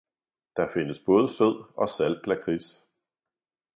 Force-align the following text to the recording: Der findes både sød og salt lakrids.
Der 0.57 0.67
findes 0.67 0.99
både 0.99 1.29
sød 1.29 1.63
og 1.77 1.89
salt 1.89 2.27
lakrids. 2.27 2.85